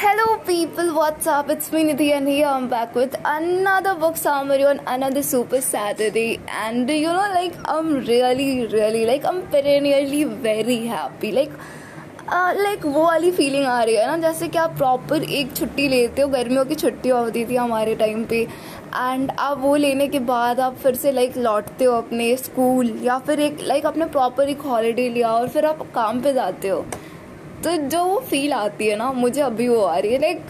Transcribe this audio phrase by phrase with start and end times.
[0.00, 1.50] Hello, people, what's up?
[1.50, 6.40] It's me Nidhi, and here I'm back with another book summary on another Super Saturday.
[6.60, 11.32] And you know, like, I'm really, really, like, I'm perennially very happy.
[11.32, 11.52] Like,
[12.28, 15.88] like uh, वो वाली feeling आ रही है ना जैसे कि आप proper एक छुट्टी
[15.88, 20.18] लेते हो गर्मियों की छुट्टी होती थी हमारे टाइम पे एंड आप वो लेने के
[20.32, 24.48] बाद आप फिर से लाइक लौटते हो अपने स्कूल या फिर एक लाइक आपने प्रॉपर
[24.48, 26.84] एक हॉलीडे लिया और फिर आप काम पे जाते हो
[27.64, 30.46] तो जो वो फील आती है ना, मुझे अभी वो आ रही है। लाइक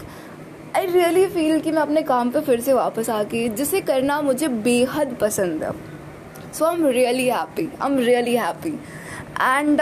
[0.75, 4.21] आई रियली फील कि मैं अपने काम पे फिर से वापस आ गई। जिसे करना
[4.21, 5.71] मुझे बेहद पसंद है।
[6.53, 8.79] So I am really happy I am really happy
[9.41, 9.81] and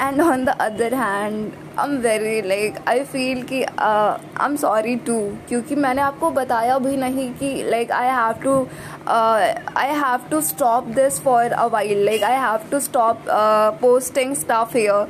[0.00, 4.94] and on the other hand I am very like I feel कि आई एम सॉरी
[5.06, 8.56] टू क्योंकि मैंने आपको बताया भी नहीं कि like I have to
[9.08, 13.24] I have to stop this for a while like I have to stop
[13.80, 15.06] posting stuff here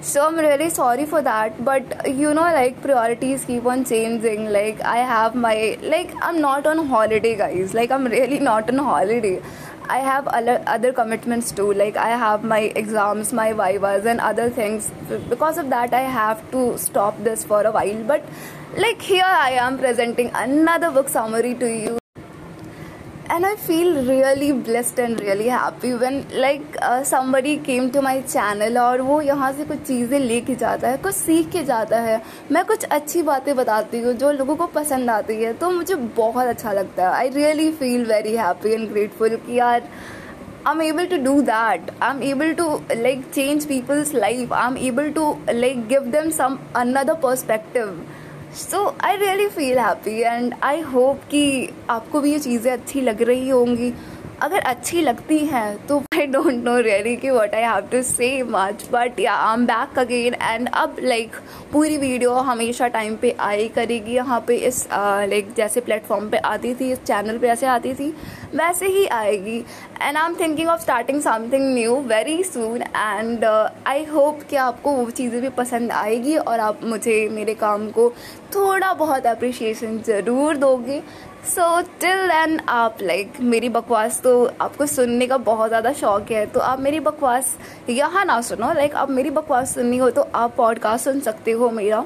[0.00, 4.50] so i'm really sorry for that but you know like priorities keep on changing.
[4.52, 7.74] Like i have my like i'm not on holiday guys.
[7.74, 9.42] Like i'm really not on holiday.
[9.90, 11.72] I have other, other commitments too.
[11.72, 14.90] Like i have my exams my vivas and other things.
[15.28, 18.04] Because of that i have to stop this for a while.
[18.04, 18.24] But
[18.76, 21.98] like here i am presenting another book summary to you
[23.38, 28.14] and I feel really blessed and really happy when like uh, somebody came to my
[28.32, 32.20] channel और वो यहाँ से कुछ चीज़ें लेके जाता है कुछ सीख के जाता है
[32.52, 36.46] मैं कुछ अच्छी बातें बताती हूँ जो लोगों को पसंद आती है तो मुझे बहुत
[36.46, 39.88] अच्छा लगता है I really feel very happy and grateful कि यार
[40.66, 41.90] I'm able to do that.
[42.02, 42.64] I'm able to
[43.02, 44.50] like change people's life.
[44.52, 47.92] I'm able to like give them some another perspective.
[48.56, 53.22] So I really feel happy and I hope कि आपको भी ये चीज़ें अच्छी लग
[53.22, 53.92] रही होंगी।
[54.42, 58.42] अगर अच्छी लगती हैं तो आई डोंट नो रियली कि what I have to say
[58.42, 61.36] much but yeah I am back again and अब लाइक
[61.72, 66.38] पूरी वीडियो हमेशा टाइम पे आई करेगी। यहाँ पे इस लाइक uh, जैसे प्लेटफॉर्म पे
[66.38, 68.08] आती थी इस चैनल पे ऐसे आती थी
[68.54, 69.58] वैसे ही आएगी।
[70.02, 74.92] And I am thinking of starting something new very soon and I hope कि आपको
[74.92, 78.08] वो चीज़ें भी पसंद आएगी और आप मुझे मेरे काम को
[78.54, 81.02] थोड़ा बहुत अप्रिशिएशन ज़रूर दोगे।
[81.48, 86.44] सो टिल देन आप लाइक मेरी बकवास तो आपको सुनने का बहुत ज़्यादा शौक है
[86.46, 87.56] तो आप मेरी बकवास
[87.88, 91.70] यहाँ ना सुनो। लाइक आप मेरी बकवास सुननी हो तो आप पॉडकास्ट सुन सकते हो
[91.70, 92.04] मेरा।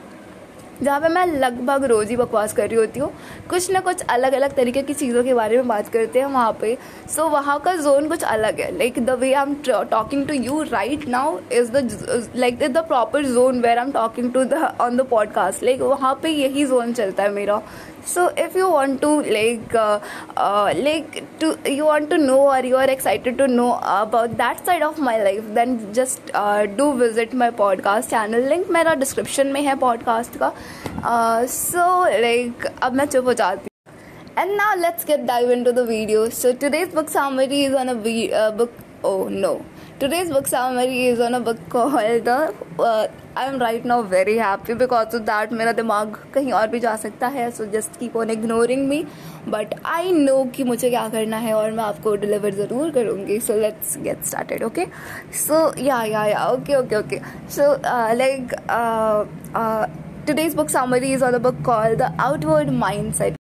[0.82, 3.12] जहाँ पे मैं लगभग रोज़ ही बकवास कर रही होती हूँ।
[3.50, 6.52] कुछ ना कुछ अलग अलग तरीके की चीज़ों के बारे में बात करते हैं वहाँ
[6.60, 6.76] पे।
[7.08, 9.54] सो so, वहाँ का जोन कुछ अलग है। Like the way I am
[9.90, 13.92] talking to you right now is the like is the proper zone where I am
[13.92, 17.60] talking to the on the podcast like वहाँ पे यही जोन चलता है मेरा।
[18.06, 19.74] So if you want to like
[20.76, 24.82] like to you want to know are you are excited to know about that side
[24.82, 26.32] of my life then just
[26.76, 30.52] do visit my podcast channel link मेरा description में है podcast का।
[31.04, 31.46] Uh,
[32.20, 33.68] like अब मैं चुप हो जाती
[34.34, 36.30] And now let's get dive into the video.
[36.30, 37.96] So today's book summary is on a
[38.32, 38.70] uh, book.
[39.04, 39.64] Oh no,
[39.98, 44.36] today's book summary is on a book called the uh, I am right now very
[44.38, 48.16] happy because of that मेरा दिमाग कहीं और भी जा सकता है so just keep
[48.16, 49.02] on ignoring me
[49.48, 53.38] but I know कि मुझे क्या करना है और मैं आपको डिलीवर ज़रूर करूँगी.
[53.40, 54.86] So let's get started okay
[55.46, 56.02] so yeah
[56.50, 57.20] okay okay okay
[57.56, 57.72] so
[58.14, 58.54] like
[60.25, 63.35] today's book summary is on the book called The Outward Mindset.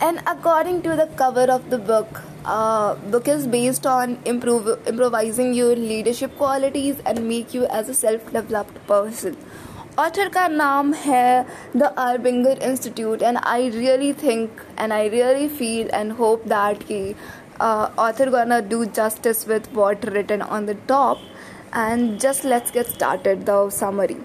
[0.00, 5.54] And according to the cover of the book, uh, book is based on improve, improvising
[5.54, 9.36] your leadership qualities and make you as a self-developed person.
[9.98, 15.88] Author का नाम है The Arbinger Institute and I really think and I really feel
[15.92, 17.14] and hope that he
[17.60, 21.18] uh, author gonna do justice with what written on the top
[21.72, 24.18] and just let's get started the summary.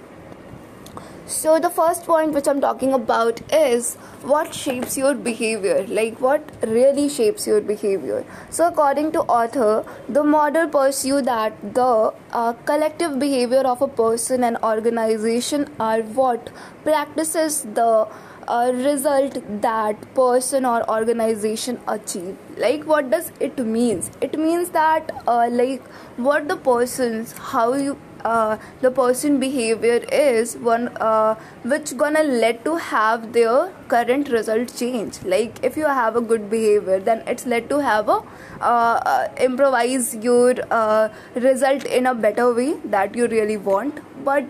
[1.26, 6.42] So, the first point which I'm talking about is what shapes your behavior, like what
[6.62, 8.24] really shapes your behavior.
[8.50, 14.42] So, according to author, the model pursue that the uh, collective behavior of a person
[14.42, 16.50] and organization are what
[16.82, 18.08] practices the
[18.48, 22.36] uh, result that person or organization achieve.
[22.56, 24.10] Like what does it means?
[24.20, 25.82] It means that uh, like
[26.16, 31.34] what the persons how you uh, the person behavior is one uh,
[31.64, 35.22] which gonna lead to have their current result change.
[35.24, 38.20] Like if you have a good behavior then it's led to have a
[38.60, 44.00] uh, uh improvise your uh, result in a better way that you really want.
[44.25, 44.44] But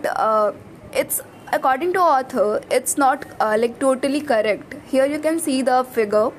[0.93, 1.21] it's
[1.51, 4.75] according to author it's not like totally correct.
[4.87, 6.31] Here you can see the figure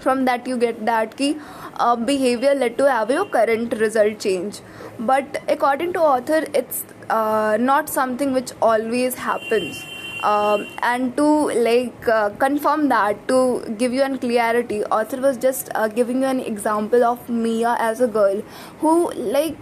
[0.00, 1.36] from that you get that key
[1.76, 4.60] uh, behavior led to have your current result change.
[4.98, 9.84] But according to author it's uh, not something which always happens.
[10.22, 11.26] Um, and to
[11.66, 16.26] like uh, confirm that to give you an clarity author was just uh, giving you
[16.26, 18.42] an example of mia as a girl
[18.80, 19.56] who like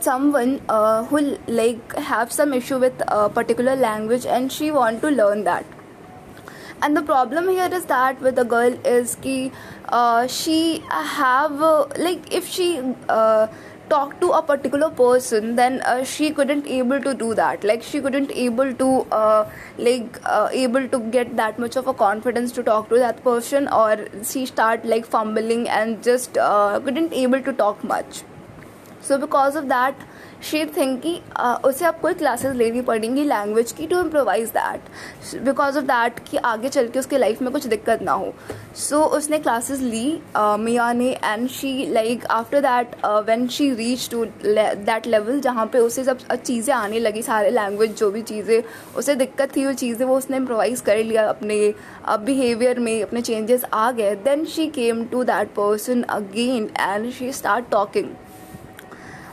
[0.00, 0.60] someone
[1.08, 5.66] who like have some issue with a particular language and she want to learn that
[6.82, 9.52] and the problem here is that with a girl is ki
[9.88, 12.68] uh, she have uh, like if she
[13.08, 13.46] uh,
[13.88, 17.62] talk to a particular person then uh, she couldn't able to do that.
[17.64, 21.94] Like she couldn't able to uh, like uh, able to get that much of a
[21.94, 27.40] confidence to talk to that person or she start like fumbling and just couldn't able
[27.42, 28.22] to talk much.
[29.00, 29.94] So because of that
[30.42, 31.14] she think कि
[31.68, 36.36] उसे अब कोई classes लेनी पड़ेंगी language की to improvise that because of that कि
[36.36, 38.32] आगे चल के उसके लाइफ में कुछ दिक्कत ना हो.
[38.76, 44.08] सो so, उसने क्लासेस ली मिया ने and she like after that when she reach
[44.10, 48.62] to that level जहाँ पे उसे सब चीज़ें आने लगी सारे लैंग्वेज जो भी चीज़ें
[48.96, 51.58] उसे दिक्कत थी वो चीज़ें वो उसने इम्प्रोवाइज कर लिया अपने
[52.08, 54.14] बिहेवियर में अपने चेंजेस आ गए.
[54.16, 58.08] Then she came to that person again and she start talking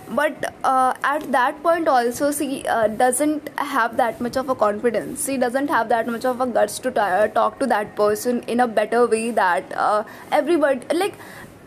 [0.10, 5.26] but uh, at that point also she uh, doesn't have that much of a confidence.
[5.26, 8.44] She doesn't have that much of a guts to t- uh, talk to that person
[8.44, 11.16] in a better way that uh, everybody like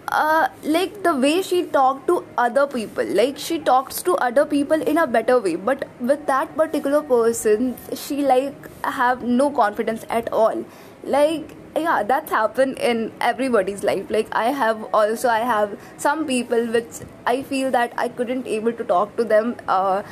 [0.09, 4.81] uh, like the way she talked to other people like she talks to other people
[4.81, 5.57] in a better way.
[5.57, 8.55] But with that particular person she like
[8.85, 10.65] have no confidence at all.
[11.03, 14.11] Like yeah that's happened in everybody's life.
[14.11, 18.73] Like i have also i have some people which i feel that i couldn't able
[18.73, 20.03] to talk to them uh,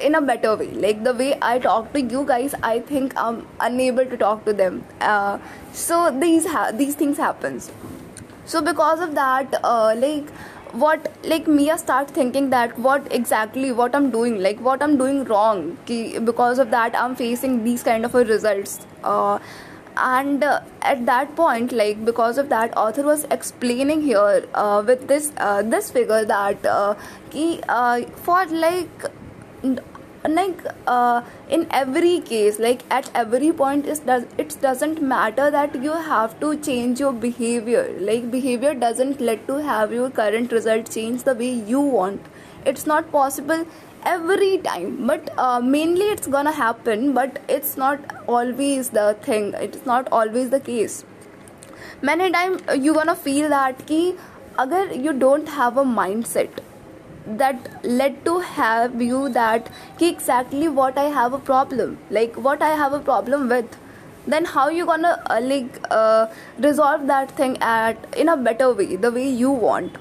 [0.00, 0.70] in a better way.
[0.70, 4.52] Like the way i talk to you guys i think i'm unable to talk to
[4.52, 4.84] them.
[5.00, 5.38] Uh,
[5.72, 7.70] so these ha- these things happens.
[8.44, 10.30] So because of that uh, like
[10.72, 15.22] what like mia start thinking that what exactly what i'm doing like what i'm doing
[15.24, 15.76] wrong
[16.24, 18.80] because of that i'm facing these kind of results.
[19.04, 19.38] Uh,
[19.96, 25.08] and uh, at that point like because of that author was explaining here uh, with
[25.08, 26.94] this uh, this figure that uh,
[27.30, 29.10] ki, uh, for like
[30.28, 35.74] like uh, in every case like at every point it does it doesn't matter that
[35.82, 37.94] you have to change your behavior.
[37.98, 42.20] Like behavior doesn't let to have your current result change the way you want
[42.66, 43.64] it's not possible
[44.04, 49.86] every time but uh, mainly it's gonna happen but it's not always the thing it's
[49.86, 51.04] not always the case.
[52.00, 54.16] Many time uh, you gonna feel that ki
[54.58, 56.60] agar you don't have a mindset
[57.26, 59.70] that led to have you that
[60.00, 63.76] exactly what i have a problem like what i have a problem with
[64.26, 66.26] then how you gonna uh, like uh,
[66.58, 69.96] resolve that thing at in a better way the way you want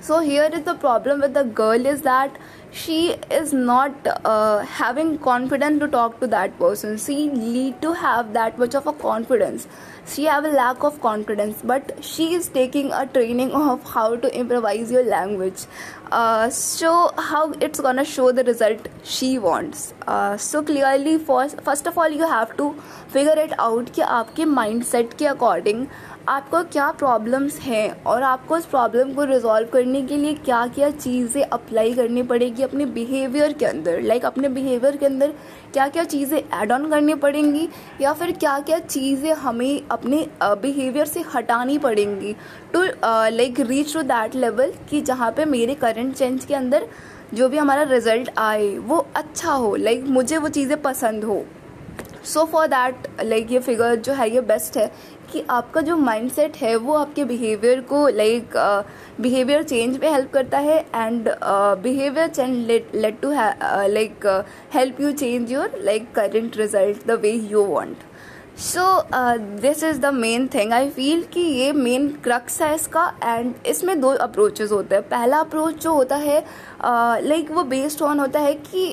[0.00, 2.36] so here is the problem with the girl is that
[2.70, 3.92] she is not
[4.24, 6.96] uh, having confidence to talk to that person.
[6.98, 9.66] She need to have that much of a confidence.
[10.06, 14.34] She have a lack of confidence but she is taking a training of how to
[14.34, 15.64] improvise your language
[16.10, 19.94] uh, so how it's gonna show the result she wants.
[20.06, 22.74] Uh, so first of all you have to
[23.08, 25.86] figure it out कि आपके mindset के according
[26.28, 30.90] आपको क्या problems हैं और आपको उस problem को रिजॉल्व करने के लिए क्या क्या
[30.90, 35.32] चीज़ें अप्लाई करनी पड़ेगी अपने बिहेवियर के अंदर। लाइक like अपने बिहेवियर के अंदर
[35.72, 37.68] क्या क्या चीज़ें ऐड ऑन करनी पड़ेंगी
[38.00, 42.32] या फिर क्या क्या चीज़ें हमें अपने बिहेवियर से हटानी पड़ेंगी।
[42.72, 46.86] To like reach to that level कि जहाँ पे मेरे करंट चेंज के अंदर
[47.34, 51.44] जो भी हमारा रिज़ल्ट आए वो अच्छा हो लाइक like, मुझे वो चीज़ें पसंद हो।
[52.24, 54.90] सो फॉर दैट लाइक ये फिगर जो है ये बेस्ट है
[55.32, 58.56] कि आपका जो माइंडसेट है वो आपके बिहेवियर को लाइक
[59.20, 61.28] बिहेवियर चेंज में हेल्प करता है and
[61.82, 64.26] behaviour change lead to like
[64.74, 67.96] help you change your like current result the way you want
[68.58, 68.84] so
[69.60, 74.00] this is the main thing I feel कि ये main crux है इसका and इसमें
[74.00, 76.38] दो approaches होते हैं। पहला अप्रोच जो होता है
[76.82, 78.86] लाइक uh, like वो बेस्ड ऑन होता है कि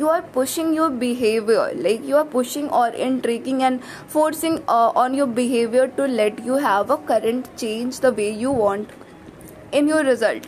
[0.00, 3.80] you are pushing your behaviour like you are pushing और in tracking and
[4.12, 8.92] forcing on your behaviour to lead you have a current change the way you want
[9.74, 10.46] in your result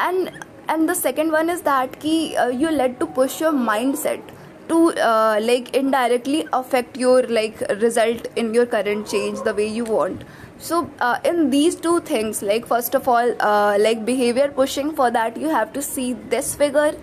[0.00, 0.28] and
[0.70, 2.16] and the second one is that कि
[2.54, 4.43] you lead to push your mind mindset.
[4.74, 9.84] To uh, like indirectly affect your like result in your current change the way you
[9.84, 10.24] want.
[10.58, 15.10] So uh, in these two things like first of all uh, like behavior pushing for
[15.10, 16.94] that you have to see this figure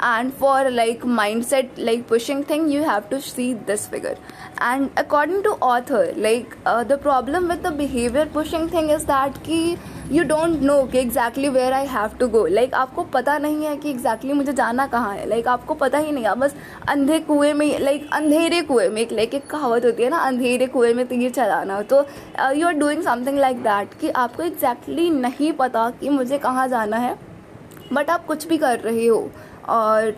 [0.00, 4.16] and for like mindset like pushing thing you have to see this figure.
[4.60, 9.42] And according to author like uh, the problem with the behavior pushing thing is that
[9.44, 9.78] ki
[10.12, 13.74] you don't know कि exactly where I have to go like आपको पता नहीं है
[13.76, 15.26] कि exactly exactly मुझे जाना कहाँ है.
[15.28, 16.34] लाइक like, आपको पता ही नहीं है.
[16.34, 16.54] बस
[16.88, 20.18] अंधे कुएँ में लाइक like, अंधेरे कुएँ में एक लाइक एक कहावत होती है ना
[20.18, 21.80] अंधेरे कुएँ में तीर चलाना.
[21.82, 22.04] तो
[22.54, 26.66] you are doing something like that कि आपको एग्जैक्टली exactly नहीं पता कि मुझे कहाँ
[26.68, 27.16] जाना है.
[27.92, 29.30] बट आप कुछ भी कर रहे हो.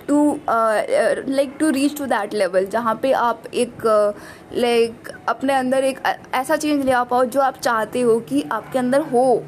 [0.09, 3.87] To like to reach to that level जहाँ पे आप एक
[4.55, 6.01] लाइक uh, like, अपने अंदर एक
[6.35, 9.43] ऐसा चेंज ले आ पाओ जो आप चाहते हो कि आपके अंदर हो।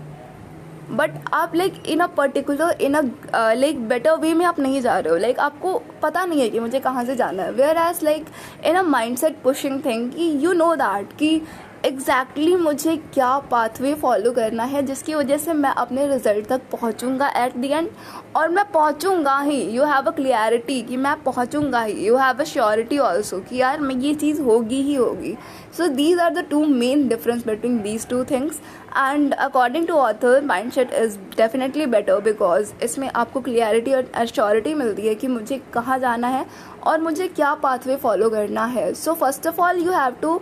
[0.90, 3.02] बट आप like in a particular in a
[3.34, 6.48] like better way में आप नहीं जा रहे हो। लाइक like, आपको पता नहीं है
[6.50, 8.26] कि मुझे कहाँ से जाना है। Whereas like
[8.64, 8.82] in a
[9.16, 11.40] mindset pushing thing कि यू नो दैट कि
[11.84, 16.60] एग्जैक्टली exactly मुझे क्या पाथवे फॉलो करना है, जिसकी वजह से मैं अपने रिज़ल्ट तक
[16.72, 17.88] पहुंचूँगा एट द एंड
[18.36, 19.60] और मैं पहुंचूँगा ही.
[19.76, 21.92] यू हैव अ क्लियरिटी कि मैं पहुंचूँगा ही.
[22.06, 25.36] You have a surety also कि यार मैं ये चीज़ होगी ही होगी.
[25.76, 28.60] So these are the two main difference between these two things
[28.96, 35.06] and according to author mindset is definitely better because इसमें आपको क्लियरिटी और एश्योरिटी मिलती
[35.06, 36.44] है कि मुझे कहाँ जाना है
[36.86, 38.92] और मुझे क्या पाथवे फॉलो करना है.
[38.94, 40.38] So first of all you have to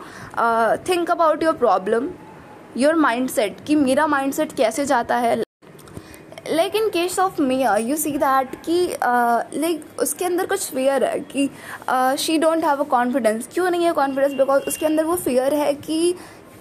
[0.89, 2.09] think about your problem
[2.77, 2.95] your
[3.31, 5.37] mindset कि मेरा माइंड सेट कैसे जाता है.
[6.49, 11.05] Like in case of Mia you see that कि लाइक uh, उसके अंदर कुछ फेयर
[11.05, 11.49] है कि
[12.19, 15.73] she don't have a confidence क्यों नहीं है कॉन्फिडेंस बिकॉज़ उसके अंदर वो फेयर है
[15.75, 16.15] कि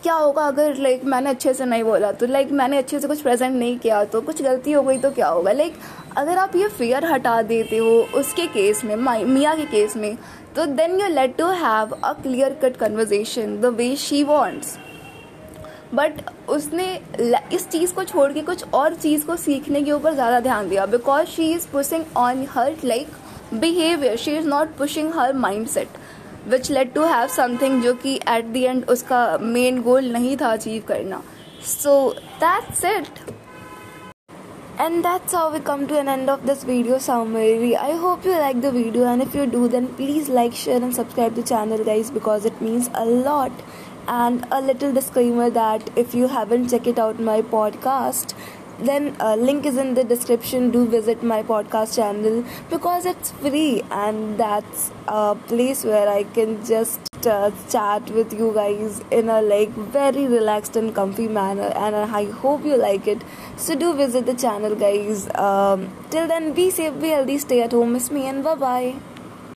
[0.03, 3.21] क्या होगा अगर लाइक मैंने अच्छे से नहीं बोला तो लाइक मैंने अच्छे से कुछ
[3.21, 5.51] प्रेजेंट नहीं किया तो कुछ गलती हो गई तो क्या होगा?
[5.51, 5.73] लाइक
[6.17, 7.89] अगर आप ये फेयर हटा देते हो
[8.19, 10.15] उसके केस में मियाँ के केस में
[10.55, 14.77] तो then you lead to have a clear cut conversation the way she wants
[15.93, 16.87] but उसने
[17.53, 20.85] इस चीज़ को छोड़ के कुछ और चीज़ को सीखने के ऊपर ज़्यादा ध्यान दिया
[20.85, 23.07] because she is pushing on her like
[23.53, 25.33] behaviour she is not pushing her
[25.67, 25.98] mindset
[26.49, 30.51] which lead to have something जो कि एट द एंड उसका मेन गोल नहीं था
[30.51, 31.21] अचीव करना
[31.67, 31.97] so
[32.43, 33.29] that's it
[34.81, 38.35] and that's how we come to an end of this video summary i hope you
[38.41, 41.83] like the video and if you do then please like share and subscribe the channel
[41.89, 43.65] guys because it means a lot
[44.19, 48.33] and a little disclaimer that if you haven't checked out my podcast
[48.79, 50.71] then uh, link is in the description.
[50.71, 56.63] Do visit my podcast channel because it's free and that's a place where i can
[56.65, 61.95] just uh, chat with you guys in a like very relaxed and comfy manner and
[61.95, 63.21] i hope you like it.
[63.57, 65.29] So do visit the channel guys.
[65.35, 67.93] Um, till then be safe be healthy stay at home.
[67.93, 69.08] Miss me and bye bye